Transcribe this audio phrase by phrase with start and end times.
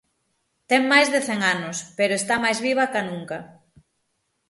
[0.69, 3.37] Ten máis de cen anos, pero está máis viva ca nunca.